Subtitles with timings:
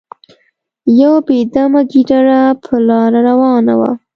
[1.01, 3.91] یو بې دمه ګیدړه په لاره روانه وه.